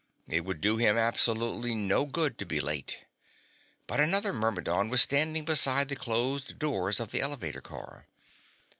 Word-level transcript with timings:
It 0.27 0.43
would 0.45 0.61
do 0.61 0.77
him 0.77 0.97
absolutely 0.97 1.75
no 1.75 2.07
good 2.07 2.39
to 2.39 2.45
be 2.47 2.59
late. 2.59 3.05
But 3.85 3.99
another 3.99 4.33
Myrmidon 4.33 4.89
was 4.89 5.03
standing 5.03 5.45
beside 5.45 5.89
the 5.89 5.95
closed 5.95 6.57
doors 6.57 6.99
of 6.99 7.11
the 7.11 7.21
elevator 7.21 7.61
car. 7.61 8.07